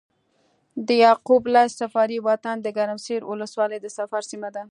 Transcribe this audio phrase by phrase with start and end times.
[0.87, 4.59] د يعقوب ليث صفاري وطن د ګرمسېر ولسوالي د صفار سيمه ده۔